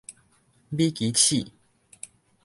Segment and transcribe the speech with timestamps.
[0.69, 1.51] 米奇鼠